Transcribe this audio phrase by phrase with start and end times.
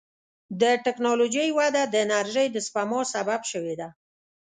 [0.61, 3.89] د ټکنالوجۍ وده د انرژۍ د سپما سبب شوې ده.